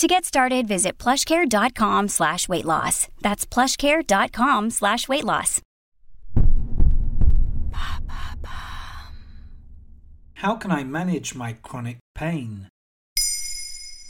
[0.00, 3.08] To get started, visit plushcare.com slash weight loss.
[3.20, 5.60] That's plushcare.com slash weight loss.
[10.36, 12.70] How can I manage my chronic pain?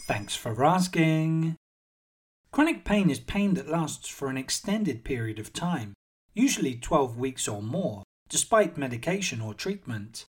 [0.06, 1.56] Thanks for asking.
[2.52, 5.94] Chronic pain is pain that lasts for an extended period of time,
[6.34, 10.26] usually 12 weeks or more, despite medication or treatment.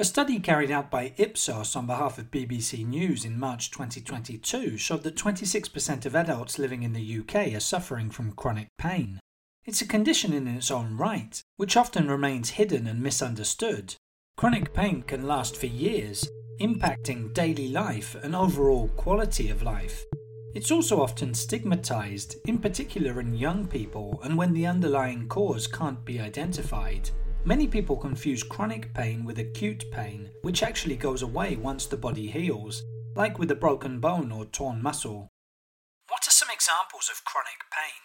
[0.00, 5.02] A study carried out by Ipsos on behalf of BBC News in March 2022 showed
[5.02, 9.18] that 26% of adults living in the UK are suffering from chronic pain.
[9.64, 13.96] It's a condition in its own right, which often remains hidden and misunderstood.
[14.36, 16.28] Chronic pain can last for years,
[16.60, 20.04] impacting daily life and overall quality of life.
[20.54, 26.04] It's also often stigmatized, in particular in young people, and when the underlying cause can't
[26.04, 27.10] be identified.
[27.44, 32.28] Many people confuse chronic pain with acute pain, which actually goes away once the body
[32.30, 32.82] heals,
[33.14, 35.28] like with a broken bone or torn muscle.
[36.08, 38.02] What are some examples of chronic pain?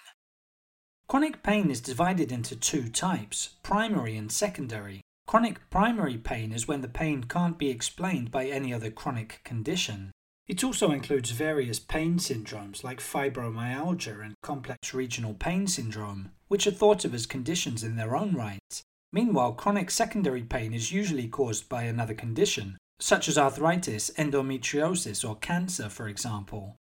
[1.08, 5.02] Chronic pain is divided into two types primary and secondary.
[5.28, 10.11] Chronic primary pain is when the pain can't be explained by any other chronic condition.
[10.48, 16.72] It also includes various pain syndromes like fibromyalgia and complex regional pain syndrome, which are
[16.72, 18.82] thought of as conditions in their own right.
[19.13, 25.35] Meanwhile, chronic secondary pain is usually caused by another condition, such as arthritis, endometriosis, or
[25.35, 26.77] cancer, for example.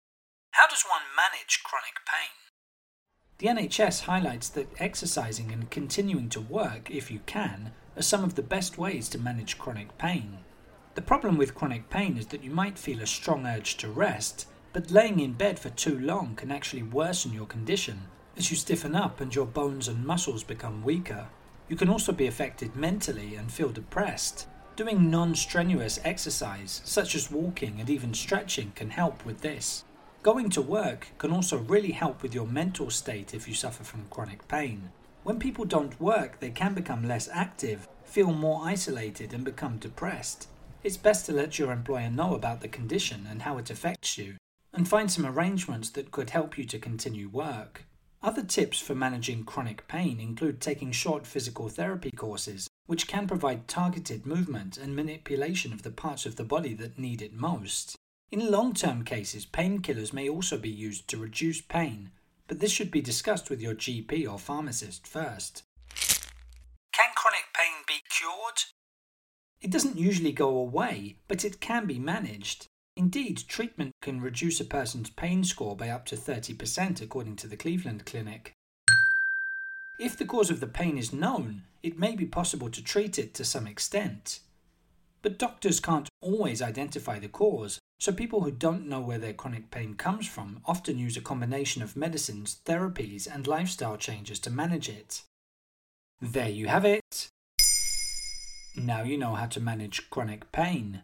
[0.52, 2.30] How does one manage chronic pain?
[3.40, 8.36] The NHS highlights that exercising and continuing to work, if you can, are some of
[8.36, 10.38] the best ways to manage chronic pain.
[10.96, 14.48] The problem with chronic pain is that you might feel a strong urge to rest,
[14.72, 18.04] but laying in bed for too long can actually worsen your condition
[18.38, 21.28] as you stiffen up and your bones and muscles become weaker.
[21.72, 24.46] You can also be affected mentally and feel depressed.
[24.76, 29.86] Doing non strenuous exercise, such as walking and even stretching, can help with this.
[30.22, 34.08] Going to work can also really help with your mental state if you suffer from
[34.10, 34.92] chronic pain.
[35.24, 40.50] When people don't work, they can become less active, feel more isolated, and become depressed.
[40.84, 44.36] It's best to let your employer know about the condition and how it affects you,
[44.74, 47.86] and find some arrangements that could help you to continue work.
[48.24, 53.68] Other tips for managing chronic pain include taking short physical therapy courses, which can provide
[53.68, 57.96] targeted movement and manipulation of the parts of the body that need it most.
[58.32, 62.12] In long term cases, painkillers may also be used to reduce pain,
[62.48, 65.64] but this should be discussed with your GP or pharmacist first.
[66.92, 68.66] Can chronic pain be cured?
[69.62, 72.68] It doesn't usually go away, but it can be managed.
[72.98, 77.58] Indeed, treatment can reduce a person's pain score by up to 30%, according to the
[77.58, 78.54] Cleveland Clinic.
[80.00, 83.34] If the cause of the pain is known, it may be possible to treat it
[83.36, 84.40] to some extent.
[85.22, 89.70] But doctors can't always identify the cause, so people who don't know where their chronic
[89.70, 94.90] pain comes from often use a combination of medicines, therapies, and lifestyle changes to manage
[94.90, 95.22] it.
[96.20, 97.30] There you have it.
[98.76, 101.04] Now you know how to manage chronic pain.